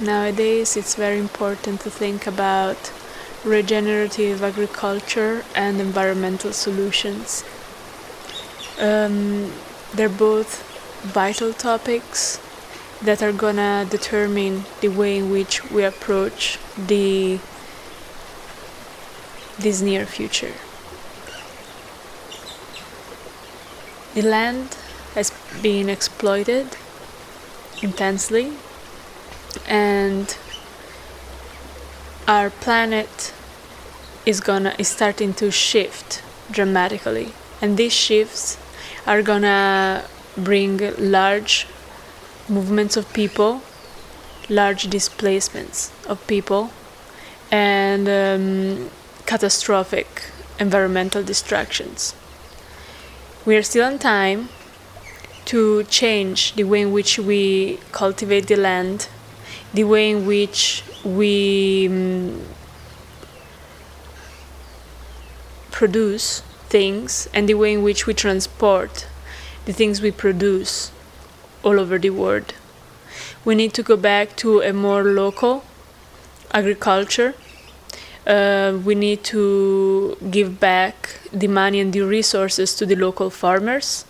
Nowadays, 0.00 0.76
it's 0.76 0.94
very 0.94 1.18
important 1.18 1.80
to 1.82 1.90
think 1.90 2.26
about 2.26 2.90
regenerative 3.44 4.42
agriculture 4.42 5.44
and 5.54 5.80
environmental 5.80 6.52
solutions. 6.52 7.44
Um, 8.78 9.52
they're 9.94 10.08
both 10.08 10.62
vital 11.02 11.52
topics 11.52 12.38
that 13.02 13.22
are 13.22 13.32
gonna 13.32 13.86
determine 13.88 14.64
the 14.80 14.88
way 14.88 15.18
in 15.18 15.30
which 15.30 15.70
we 15.70 15.84
approach 15.84 16.58
the 16.76 17.38
this 19.58 19.80
near 19.80 20.06
future. 20.06 20.54
The 24.14 24.22
land 24.22 24.76
has 25.14 25.32
been 25.62 25.88
exploited 25.88 26.76
intensely 27.82 28.52
and 29.66 30.36
our 32.28 32.50
planet 32.50 33.32
is 34.26 34.40
gonna 34.40 34.74
is 34.78 34.88
starting 34.88 35.32
to 35.34 35.50
shift 35.50 36.22
dramatically 36.50 37.32
and 37.60 37.76
these 37.76 37.92
shifts 37.92 38.58
are 39.06 39.22
gonna 39.22 40.04
bring 40.36 40.78
large 40.98 41.66
movements 42.50 42.96
of 42.96 43.10
people, 43.12 43.62
large 44.48 44.88
displacements 44.88 45.92
of 46.06 46.26
people, 46.26 46.70
and 47.50 48.08
um, 48.08 48.90
catastrophic 49.26 50.24
environmental 50.58 51.22
destructions. 51.22 52.14
We 53.46 53.56
are 53.56 53.62
still 53.62 53.86
on 53.86 53.98
time 53.98 54.48
to 55.46 55.84
change 55.84 56.54
the 56.54 56.64
way 56.64 56.82
in 56.82 56.92
which 56.92 57.18
we 57.18 57.78
cultivate 57.92 58.46
the 58.48 58.56
land, 58.56 59.08
the 59.72 59.84
way 59.84 60.10
in 60.10 60.26
which 60.26 60.84
we 61.04 61.88
um, 61.88 62.44
produce 65.70 66.40
things 66.68 67.28
and 67.32 67.48
the 67.48 67.54
way 67.54 67.72
in 67.72 67.82
which 67.82 68.06
we 68.06 68.14
transport 68.14 69.06
the 69.64 69.72
things 69.72 70.02
we 70.02 70.10
produce 70.10 70.92
all 71.62 71.78
over 71.80 71.98
the 71.98 72.10
world. 72.10 72.54
We 73.44 73.54
need 73.54 73.74
to 73.74 73.82
go 73.82 73.96
back 73.96 74.36
to 74.36 74.60
a 74.60 74.72
more 74.72 75.02
local 75.02 75.64
agriculture. 76.52 77.34
Uh, 78.26 78.78
we 78.84 78.94
need 78.94 79.24
to 79.24 80.16
give 80.30 80.60
back 80.60 81.20
the 81.32 81.48
money 81.48 81.80
and 81.80 81.92
the 81.92 82.02
resources 82.02 82.74
to 82.76 82.86
the 82.86 82.96
local 82.96 83.30
farmers. 83.30 84.04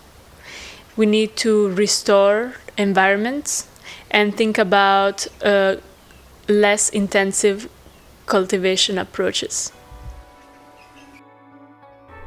We 0.97 1.05
need 1.05 1.35
to 1.37 1.69
restore 1.69 2.55
environments 2.77 3.67
and 4.09 4.35
think 4.35 4.57
about 4.57 5.27
uh, 5.43 5.77
less 6.47 6.89
intensive 6.89 7.69
cultivation 8.25 8.97
approaches. 8.97 9.71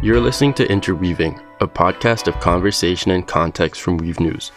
You're 0.00 0.20
listening 0.20 0.54
to 0.54 0.66
Interweaving, 0.66 1.40
a 1.60 1.66
podcast 1.66 2.26
of 2.28 2.38
conversation 2.40 3.10
and 3.10 3.26
context 3.26 3.80
from 3.80 3.96
Weave 3.98 4.20
News. 4.20 4.52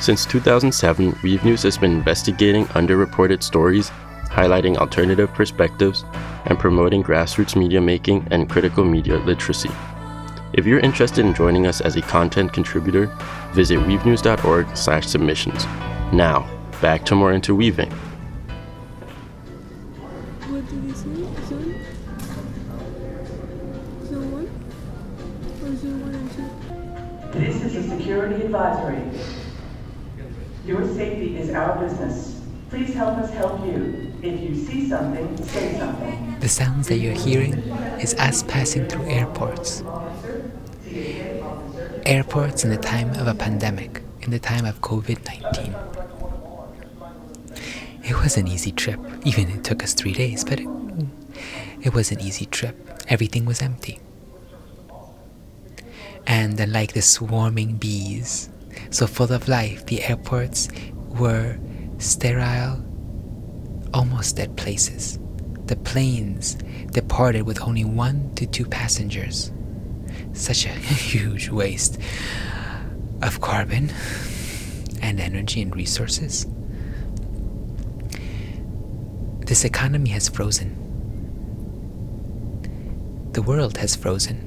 Since 0.00 0.26
2007, 0.26 1.18
Weave 1.22 1.44
News 1.44 1.62
has 1.62 1.78
been 1.78 1.92
investigating 1.92 2.66
underreported 2.66 3.42
stories, 3.42 3.90
highlighting 4.26 4.76
alternative 4.76 5.32
perspectives, 5.32 6.04
and 6.44 6.58
promoting 6.58 7.02
grassroots 7.02 7.56
media 7.56 7.80
making 7.80 8.28
and 8.30 8.48
critical 8.48 8.84
media 8.84 9.16
literacy. 9.16 9.70
If 10.52 10.64
you're 10.66 10.80
interested 10.80 11.24
in 11.24 11.34
joining 11.34 11.66
us 11.66 11.80
as 11.80 11.96
a 11.96 12.02
content 12.02 12.52
contributor, 12.52 13.06
visit 13.52 13.78
weavenews.org/submissions. 13.80 15.66
Now, 16.12 16.46
back 16.80 17.04
to 17.06 17.14
more 17.14 17.32
interweaving. 17.32 17.92
Our 31.66 31.78
business. 31.82 32.40
Please 32.70 32.94
help 32.94 33.18
us 33.18 33.30
help 33.32 33.64
you. 33.66 34.12
If 34.22 34.40
you 34.40 34.54
see 34.54 34.88
something, 34.88 35.36
say 35.44 35.78
something. 35.78 36.38
The 36.40 36.48
sounds 36.48 36.88
that 36.88 36.98
you're 36.98 37.12
hearing 37.12 37.54
is 38.00 38.14
us 38.14 38.42
passing 38.44 38.86
through 38.86 39.06
airports. 39.06 39.82
Airports 42.04 42.64
in 42.64 42.70
the 42.70 42.76
time 42.76 43.10
of 43.14 43.26
a 43.26 43.34
pandemic, 43.34 44.02
in 44.22 44.30
the 44.30 44.38
time 44.38 44.64
of 44.64 44.80
COVID 44.80 45.18
19. 45.26 45.74
It 48.04 48.22
was 48.22 48.36
an 48.36 48.46
easy 48.46 48.70
trip, 48.70 49.00
even 49.24 49.48
it 49.50 49.64
took 49.64 49.82
us 49.82 49.92
three 49.92 50.12
days, 50.12 50.44
but 50.44 50.60
it, 50.60 50.68
it 51.82 51.94
was 51.94 52.12
an 52.12 52.20
easy 52.20 52.46
trip. 52.46 52.76
Everything 53.08 53.44
was 53.44 53.60
empty. 53.60 53.98
And 56.28 56.72
like 56.72 56.92
the 56.92 57.02
swarming 57.02 57.76
bees, 57.76 58.50
so 58.90 59.06
full 59.06 59.32
of 59.32 59.48
life, 59.48 59.86
the 59.86 60.04
airports 60.04 60.68
were 61.18 61.58
sterile, 61.98 62.84
almost 63.92 64.36
dead 64.36 64.56
places. 64.56 65.18
The 65.66 65.76
planes 65.76 66.54
departed 66.92 67.42
with 67.42 67.60
only 67.60 67.84
one 67.84 68.34
to 68.36 68.46
two 68.46 68.66
passengers. 68.66 69.52
Such 70.32 70.66
a 70.66 70.68
huge 71.10 71.48
waste 71.48 71.98
of 73.22 73.40
carbon 73.40 73.92
and 75.02 75.20
energy 75.20 75.62
and 75.62 75.74
resources. 75.74 76.46
This 79.40 79.64
economy 79.64 80.10
has 80.10 80.28
frozen. 80.28 80.82
The 83.32 83.42
world 83.42 83.76
has 83.78 83.94
frozen. 83.94 84.42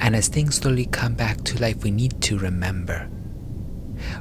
And 0.00 0.16
as 0.16 0.28
things 0.28 0.56
slowly 0.56 0.86
come 0.86 1.14
back 1.14 1.42
to 1.44 1.60
life, 1.60 1.82
we 1.82 1.90
need 1.90 2.20
to 2.22 2.38
remember. 2.38 3.08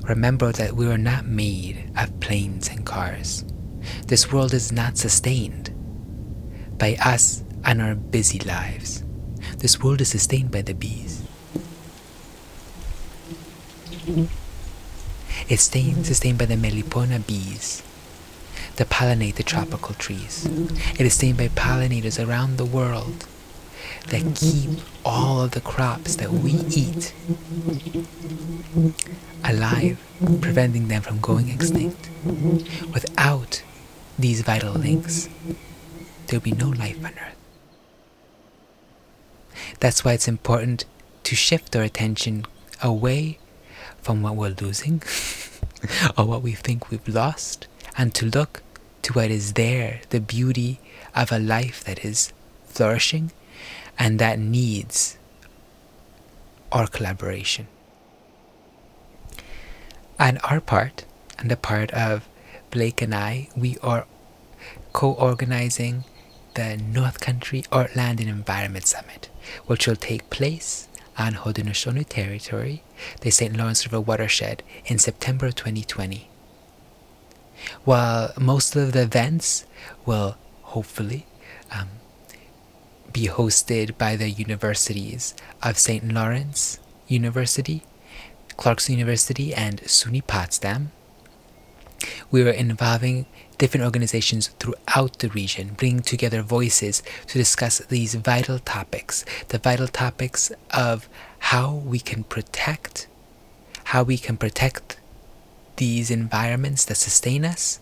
Remember 0.08 0.52
that 0.52 0.74
we 0.76 0.88
are 0.88 1.00
not 1.00 1.26
made 1.26 1.90
of 1.98 2.20
planes 2.20 2.70
and 2.70 2.86
cars. 2.86 3.44
This 4.06 4.32
world 4.32 4.54
is 4.54 4.72
not 4.72 4.98
sustained 4.98 5.72
by 6.78 6.96
us 7.04 7.44
and 7.64 7.82
our 7.82 7.96
busy 7.96 8.38
lives. 8.40 9.04
This 9.58 9.82
world 9.82 10.02
is 10.02 10.10
sustained 10.10 10.52
by 10.52 10.62
the 10.62 10.76
bees. 10.76 11.24
It's 15.50 15.64
sustained 15.64 16.38
by 16.38 16.46
the 16.46 16.56
Melipona 16.56 17.26
bees 17.26 17.82
that 18.76 18.90
pollinate 18.90 19.36
the 19.36 19.44
tropical 19.44 19.96
trees. 19.96 20.46
It 20.46 21.02
is 21.02 21.14
sustained 21.14 21.40
by 21.40 21.48
pollinators 21.48 22.24
around 22.24 22.58
the 22.58 22.66
world 22.66 23.26
that 24.08 24.36
keep 24.36 24.80
all 25.04 25.42
of 25.42 25.52
the 25.52 25.62
crops 25.62 26.16
that 26.18 26.32
we 26.32 26.52
eat 26.52 27.14
alive, 29.44 30.00
preventing 30.42 30.88
them 30.88 31.02
from 31.02 31.20
going 31.20 31.50
extinct. 31.50 32.10
Without 32.94 33.64
these 34.18 34.42
vital 34.42 34.74
links, 34.74 35.30
there'll 36.28 36.44
be 36.44 36.52
no 36.52 36.70
life 36.70 36.98
on 37.04 37.14
Earth. 37.14 37.36
That's 39.80 40.04
why 40.06 40.14
it's 40.14 40.28
important 40.28 40.86
to 41.24 41.36
shift 41.36 41.76
our 41.76 41.84
attention 41.84 42.46
away 42.82 43.40
from 44.02 44.22
what 44.22 44.36
we're 44.36 44.56
losing 44.62 45.02
or 46.18 46.26
what 46.26 46.42
we 46.42 46.52
think 46.52 46.90
we've 46.92 47.08
lost 47.08 47.68
and 47.98 48.14
to 48.16 48.26
look 48.26 48.62
to 49.02 49.14
what 49.14 49.30
is 49.30 49.54
there 49.54 50.02
the 50.10 50.20
beauty, 50.20 50.80
of 51.16 51.32
a 51.32 51.40
life 51.40 51.84
that 51.84 52.04
is 52.04 52.34
flourishing 52.66 53.32
and 53.98 54.20
that 54.20 54.40
needs 54.40 55.18
our 56.72 56.88
collaboration. 56.88 57.68
And 60.18 60.40
our 60.44 60.62
part, 60.62 61.06
and 61.38 61.52
the 61.52 61.58
part 61.58 61.92
of 61.92 62.28
Blake 62.72 63.02
and 63.02 63.14
I, 63.14 63.50
we 63.56 63.78
are 63.84 64.06
co 64.94 65.12
organizing 65.14 66.06
the 66.56 66.78
North 66.78 67.20
Country 67.20 67.64
Earth 67.72 67.96
Land 67.96 68.20
and 68.20 68.30
Environment 68.30 68.88
Summit, 68.88 69.30
which 69.66 69.88
will 69.88 69.98
take 69.98 70.30
place 70.30 70.88
on 71.18 71.34
Haudenosaunee 71.34 72.08
territory, 72.08 72.82
the 73.22 73.30
St. 73.30 73.56
Lawrence 73.56 73.86
River 73.86 74.02
watershed, 74.02 74.64
in 74.86 74.98
September 74.98 75.52
2020. 75.52 76.30
While 77.84 78.34
most 78.40 78.76
of 78.76 78.92
the 78.94 79.04
events 79.04 79.66
will 80.06 80.38
hopefully 80.64 81.26
um, 81.72 81.88
be 83.12 83.28
hosted 83.28 83.98
by 83.98 84.16
the 84.16 84.30
universities 84.30 85.36
of 85.62 85.78
St. 85.78 86.12
Lawrence 86.12 86.80
University, 87.08 87.84
Clarkson 88.58 88.94
University, 88.98 89.54
and 89.54 89.82
SUNY 89.82 90.26
Potsdam, 90.26 90.92
we 92.32 92.44
are 92.44 92.52
involving 92.52 93.26
different 93.58 93.86
organizations 93.86 94.50
throughout 94.60 95.20
the 95.20 95.30
region, 95.30 95.76
bringing 95.78 96.02
together 96.02 96.42
voices 96.42 97.02
to 97.28 97.38
discuss 97.38 97.80
these 97.80 98.16
vital 98.16 98.60
topics 98.60 99.24
the 99.48 99.58
vital 99.58 99.88
topics 99.88 100.52
of 100.72 101.08
how 101.40 101.74
we 101.74 102.00
can 102.00 102.24
protect, 102.24 103.08
how 103.86 104.04
we 104.04 104.18
can 104.18 104.38
protect 104.38 105.00
these 105.78 106.12
environments 106.12 106.86
that 106.86 106.96
sustain 106.96 107.46
us, 107.46 107.80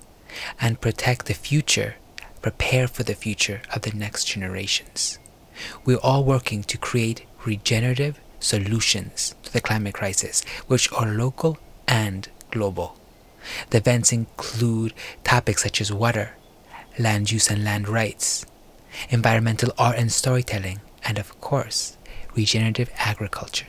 and 0.59 0.81
protect 0.81 1.25
the 1.25 1.33
future, 1.33 1.95
prepare 2.43 2.87
for 2.87 3.01
the 3.01 3.15
future 3.15 3.61
of 3.73 3.81
the 3.81 3.91
next 3.91 4.25
generations. 4.25 5.17
We're 5.85 5.97
all 5.97 6.23
working 6.23 6.61
to 6.65 6.77
create 6.77 7.25
regenerative 7.45 8.19
solutions 8.39 9.33
to 9.43 9.51
the 9.51 9.61
climate 9.61 9.95
crisis, 9.95 10.43
which 10.67 10.91
are 10.93 11.07
local 11.07 11.57
and 11.87 12.29
global. 12.51 12.97
The 13.71 13.79
events 13.79 14.11
include 14.11 14.93
topics 15.23 15.63
such 15.63 15.81
as 15.81 15.91
water, 15.91 16.35
land 16.99 17.31
use 17.31 17.49
and 17.49 17.63
land 17.63 17.87
rights, 17.87 18.45
environmental 19.09 19.71
art 19.77 19.97
and 19.97 20.11
storytelling, 20.11 20.81
and 21.03 21.17
of 21.17 21.39
course, 21.41 21.97
regenerative 22.35 22.91
agriculture. 22.97 23.67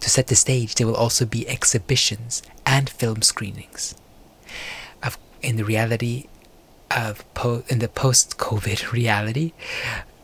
To 0.00 0.10
set 0.10 0.26
the 0.26 0.34
stage, 0.34 0.74
there 0.74 0.86
will 0.86 0.96
also 0.96 1.24
be 1.24 1.48
exhibitions 1.48 2.42
and 2.66 2.90
film 2.90 3.22
screenings. 3.22 3.94
In 5.40 5.54
the 5.56 5.64
reality 5.64 6.26
of 6.90 7.24
po- 7.34 7.64
in 7.68 7.78
the 7.78 7.88
post-COVID 7.88 8.92
reality, 8.92 9.52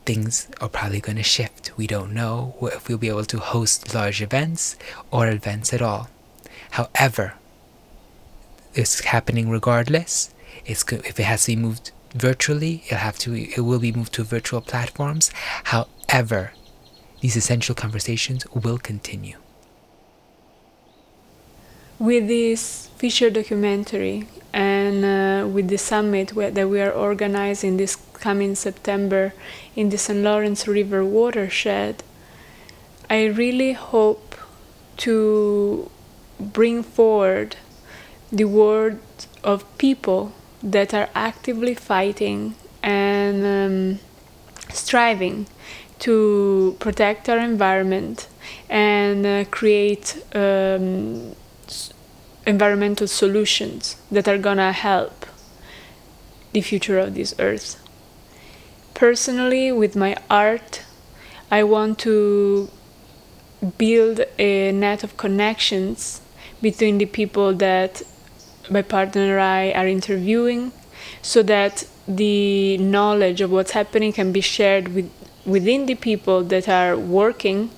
things 0.05 0.48
are 0.61 0.68
probably 0.68 1.00
going 1.00 1.16
to 1.16 1.22
shift. 1.22 1.72
We 1.77 1.87
don't 1.87 2.12
know 2.12 2.55
if 2.62 2.88
we'll 2.88 2.98
be 2.98 3.09
able 3.09 3.24
to 3.24 3.38
host 3.38 3.94
large 3.94 4.20
events 4.22 4.77
or 5.11 5.29
events 5.29 5.72
at 5.72 5.83
all. 5.83 6.09
However, 6.70 7.35
it's 8.74 9.05
happening 9.05 9.48
regardless. 9.48 10.35
It's 10.66 10.85
if 10.92 11.20
it 11.20 11.24
has 11.24 11.44
to 11.44 11.53
be 11.53 11.57
moved 11.57 11.92
virtually, 12.14 12.83
it'll 12.87 12.98
have 12.98 13.18
to 13.20 13.35
it 13.35 13.61
will 13.61 13.79
be 13.79 13.92
moved 13.92 14.12
to 14.14 14.24
virtual 14.24 14.61
platforms. 14.61 15.31
However, 15.64 16.53
these 17.20 17.37
essential 17.37 17.74
conversations 17.74 18.46
will 18.53 18.79
continue. 18.79 19.38
With 21.98 22.27
this 22.27 22.90
feature 23.04 23.28
documentary 23.28 24.26
and 24.54 25.04
uh, 25.04 25.46
with 25.46 25.68
the 25.68 25.76
summit 25.76 26.28
that 26.54 26.66
we 26.66 26.80
are 26.80 26.90
organizing 26.90 27.76
this 27.76 27.96
coming 28.14 28.54
September 28.54 29.34
in 29.76 29.90
the 29.90 29.98
St. 29.98 30.20
Lawrence 30.20 30.66
River 30.66 31.04
watershed, 31.04 32.02
I 33.10 33.26
really 33.26 33.74
hope 33.74 34.34
to 35.04 35.90
bring 36.40 36.82
forward 36.82 37.56
the 38.32 38.46
word 38.46 39.00
of 39.42 39.66
people 39.76 40.32
that 40.62 40.94
are 40.94 41.10
actively 41.14 41.74
fighting 41.74 42.54
and 42.82 43.36
um, 43.44 44.00
striving 44.70 45.46
to 45.98 46.74
protect 46.80 47.28
our 47.28 47.38
environment 47.38 48.28
and 48.70 49.26
uh, 49.26 49.44
create 49.50 50.24
um, 50.34 51.34
environmental 52.46 53.07
solutions 53.07 53.96
that 54.11 54.28
are 54.28 54.38
gonna 54.38 54.72
help 54.72 55.26
the 56.52 56.61
future 56.61 56.98
of 56.98 57.14
this 57.14 57.35
earth. 57.38 57.80
Personally, 58.94 59.72
with 59.72 59.96
my 59.96 60.16
art, 60.30 60.83
I 61.50 61.62
want 61.64 61.98
to 62.00 62.70
build 63.78 64.20
a 64.38 64.72
net 64.72 65.04
of 65.04 65.16
connections 65.16 66.20
between 66.61 66.98
the 66.98 67.07
people 67.07 67.52
that 67.54 68.02
my 68.70 68.83
partner 68.83 69.38
and 69.38 69.40
I 69.40 69.72
are 69.72 69.87
interviewing 69.87 70.72
so 71.22 71.42
that 71.42 71.87
the 72.07 72.78
knowledge 72.78 73.40
of 73.40 73.50
what's 73.50 73.72
happening 73.72 74.12
can 74.12 74.33
be 74.33 74.40
shared 74.40 74.88
with 74.88 75.11
within 75.44 75.85
the 75.85 75.94
people 75.94 76.42
that 76.42 76.68
are 76.68 76.96
working 76.96 77.70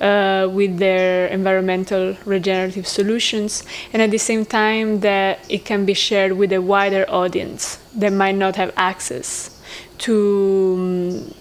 uh, 0.00 0.48
with 0.50 0.78
their 0.78 1.26
environmental 1.26 2.16
regenerative 2.24 2.86
solutions 2.86 3.64
and 3.92 4.02
at 4.02 4.10
the 4.10 4.18
same 4.18 4.44
time 4.44 5.00
that 5.00 5.38
it 5.48 5.64
can 5.64 5.84
be 5.84 5.94
shared 5.94 6.32
with 6.32 6.52
a 6.52 6.60
wider 6.60 7.04
audience 7.08 7.78
that 7.94 8.12
might 8.12 8.34
not 8.34 8.56
have 8.56 8.72
access 8.76 9.50
to 9.98 10.74
um, 10.78 11.34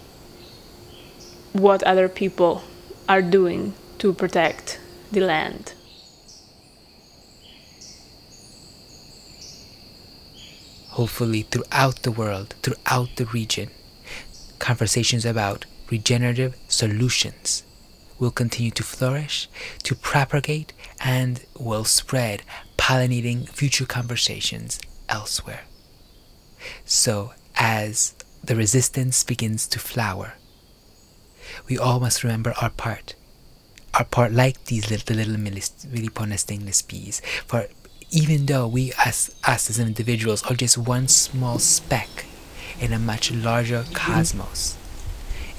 what 1.54 1.84
other 1.84 2.08
people 2.08 2.64
are 3.08 3.22
doing 3.22 3.74
to 3.98 4.14
protect 4.14 4.80
the 5.12 5.22
land. 5.22 5.74
hopefully 10.96 11.42
throughout 11.42 12.04
the 12.04 12.12
world, 12.12 12.56
throughout 12.64 13.10
the 13.18 13.26
region. 13.26 13.70
Conversations 14.60 15.26
about 15.26 15.66
regenerative 15.92 16.56
solutions 16.70 17.64
will 18.20 18.32
continue 18.32 18.72
to 18.72 18.84
flourish, 18.84 19.50
to 19.84 19.96
propagate, 19.96 20.74
and 21.00 21.46
will 21.60 21.84
spread, 21.84 22.44
pollinating 22.78 23.48
future 23.50 23.86
conversations 23.86 24.80
elsewhere. 25.10 25.64
So, 26.86 27.34
as 27.56 28.16
the 28.44 28.56
resistance 28.56 29.24
begins 29.24 29.68
to 29.68 29.80
flower, 29.80 30.34
we 31.68 31.78
all 31.78 32.00
must 32.00 32.24
remember 32.24 32.54
our 32.62 32.70
part. 32.70 33.16
Our 33.94 34.06
part, 34.06 34.34
like 34.34 34.66
these 34.66 34.90
little, 34.90 35.06
the 35.06 35.24
little 35.24 35.36
Melipona 35.36 36.38
stingless 36.38 36.82
bees, 36.82 37.22
for 37.48 37.68
even 38.12 38.46
though 38.46 38.68
we 38.68 38.94
as 39.04 39.36
us 39.46 39.70
as 39.70 39.80
individuals 39.80 40.44
are 40.44 40.56
just 40.56 40.78
one 40.78 41.08
small 41.08 41.60
speck 41.60 42.26
in 42.80 42.94
a 42.94 43.00
much 43.00 43.32
larger 43.32 43.86
cosmos, 43.94 44.78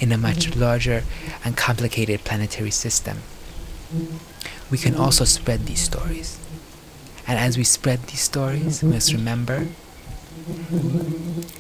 in 0.00 0.12
a 0.12 0.18
much 0.18 0.54
larger 0.56 1.02
and 1.44 1.56
complicated 1.56 2.24
planetary 2.24 2.70
system, 2.70 3.18
we 4.70 4.78
can 4.78 4.94
also 4.94 5.24
spread 5.24 5.66
these 5.66 5.80
stories. 5.80 6.38
And 7.26 7.38
as 7.38 7.56
we 7.56 7.64
spread 7.64 8.02
these 8.04 8.20
stories, 8.20 8.82
we 8.82 8.90
must 8.90 9.12
remember 9.12 9.66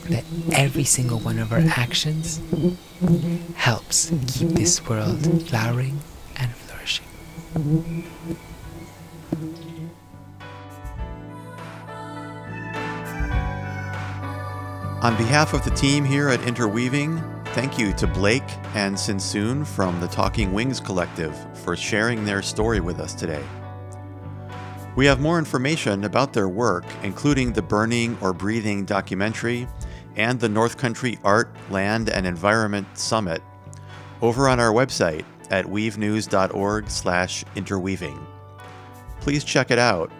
that 0.08 0.24
every 0.52 0.84
single 0.84 1.18
one 1.18 1.38
of 1.38 1.52
our 1.52 1.62
actions 1.76 2.40
helps 3.56 4.10
keep 4.28 4.48
this 4.50 4.86
world 4.86 5.48
flowering 5.48 6.00
and 6.36 6.54
flourishing. 6.54 7.06
On 15.02 15.16
behalf 15.16 15.52
of 15.52 15.64
the 15.64 15.70
team 15.70 16.04
here 16.04 16.28
at 16.28 16.40
Interweaving, 16.42 17.22
thank 17.56 17.78
you 17.78 17.92
to 17.94 18.06
Blake 18.06 18.44
and 18.74 18.94
Tzintzun 18.94 19.66
from 19.66 19.98
the 19.98 20.08
Talking 20.08 20.52
Wings 20.52 20.78
Collective 20.78 21.34
for 21.54 21.74
sharing 21.74 22.22
their 22.22 22.42
story 22.42 22.80
with 22.80 23.00
us 23.00 23.14
today. 23.14 23.42
We 24.94 25.06
have 25.06 25.20
more 25.20 25.38
information 25.38 26.04
about 26.04 26.34
their 26.34 26.50
work, 26.50 26.84
including 27.02 27.54
the 27.54 27.62
Burning 27.62 28.18
or 28.20 28.34
Breathing 28.34 28.84
documentary 28.84 29.66
and 30.16 30.38
the 30.38 30.50
North 30.50 30.76
Country 30.76 31.18
Art, 31.24 31.48
Land, 31.70 32.10
and 32.10 32.26
Environment 32.26 32.86
Summit, 32.92 33.42
over 34.20 34.50
on 34.50 34.60
our 34.60 34.74
website 34.74 35.24
at 35.48 35.64
weavenews.org/interweaving. 35.64 38.26
Please 39.20 39.44
check 39.44 39.70
it 39.70 39.78
out 39.78 40.10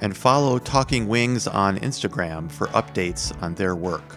and 0.00 0.16
follow 0.16 0.58
Talking 0.58 1.06
Wings 1.06 1.46
on 1.46 1.78
Instagram 1.80 2.50
for 2.50 2.68
updates 2.68 3.30
on 3.42 3.54
their 3.56 3.76
work. 3.76 4.16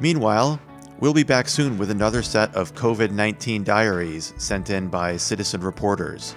Meanwhile, 0.00 0.60
we'll 0.98 1.14
be 1.14 1.22
back 1.22 1.48
soon 1.48 1.78
with 1.78 1.90
another 1.90 2.22
set 2.22 2.54
of 2.54 2.74
COVID 2.74 3.10
19 3.10 3.64
diaries 3.64 4.34
sent 4.36 4.70
in 4.70 4.88
by 4.88 5.16
citizen 5.16 5.60
reporters, 5.60 6.34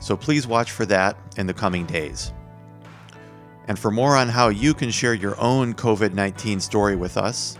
so 0.00 0.16
please 0.16 0.46
watch 0.46 0.70
for 0.70 0.86
that 0.86 1.16
in 1.36 1.46
the 1.46 1.54
coming 1.54 1.86
days. 1.86 2.32
And 3.68 3.78
for 3.78 3.90
more 3.90 4.16
on 4.16 4.28
how 4.28 4.48
you 4.48 4.74
can 4.74 4.90
share 4.90 5.14
your 5.14 5.40
own 5.40 5.74
COVID 5.74 6.14
19 6.14 6.60
story 6.60 6.96
with 6.96 7.16
us, 7.16 7.58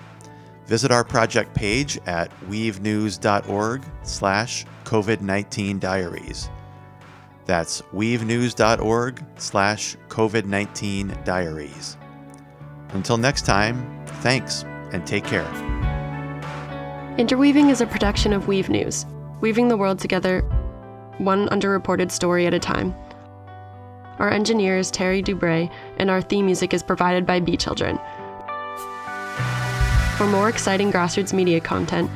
Visit 0.67 0.91
our 0.91 1.05
project 1.05 1.55
page 1.55 1.99
at 2.07 2.31
weavenews.org 2.49 3.83
slash 4.03 4.65
COVID-19 4.85 5.81
diaries. 5.81 6.49
That's 7.45 7.83
weavenews.org 7.93 9.25
slash 9.37 9.97
COVID-19 10.09 11.25
diaries. 11.25 11.97
Until 12.91 13.19
next 13.19 13.45
time, 13.45 14.05
thanks 14.23 14.65
and 14.93 15.07
take 15.07 15.25
care. 15.25 15.82
Interweaving 17.19 17.69
is 17.69 17.83
a 17.83 17.87
production 17.87 18.33
of 18.33 18.49
Weave 18.49 18.71
News, 18.71 19.05
weaving 19.43 19.69
the 19.69 19.77
world 19.77 19.99
together, 19.99 20.41
one 21.19 21.47
underreported 21.51 22.11
story 22.11 22.47
at 22.47 22.55
a 22.55 22.59
time. 22.59 22.95
Our 24.19 24.31
engineer 24.31 24.79
is 24.79 24.91
Terry 24.91 25.23
Dubray, 25.23 25.71
and 25.99 26.09
our 26.09 26.23
theme 26.23 26.47
music 26.47 26.73
is 26.73 26.83
provided 26.83 27.27
by 27.27 27.39
Bee 27.39 27.59
Children. 27.59 27.99
For 30.17 30.27
more 30.27 30.49
exciting 30.49 30.91
grassroots 30.91 31.35
media 31.35 31.61
content, 31.61 32.11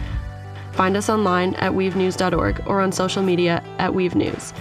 find 0.73 0.97
us 0.97 1.11
online 1.11 1.55
at 1.57 1.73
weavenews.org 1.73 2.63
or 2.67 2.81
on 2.81 2.91
social 2.91 3.23
media 3.23 3.63
at 3.79 3.93
Weave 3.93 4.15
News. 4.15 4.55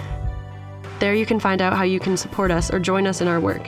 There 0.98 1.14
you 1.14 1.24
can 1.24 1.40
find 1.40 1.62
out 1.62 1.72
how 1.72 1.84
you 1.84 1.98
can 1.98 2.18
support 2.18 2.50
us 2.50 2.70
or 2.70 2.78
join 2.78 3.06
us 3.06 3.22
in 3.22 3.28
our 3.28 3.40
work. 3.40 3.66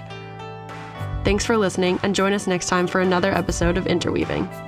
Thanks 1.25 1.47
for 1.47 1.57
listening, 1.57 1.99
and 2.03 2.15
join 2.15 2.35
us 2.35 2.47
next 2.47 2.69
time 2.69 2.87
for 2.87 3.01
another 3.01 3.33
episode 3.33 3.79
of 3.79 3.87
Interweaving. 3.87 4.68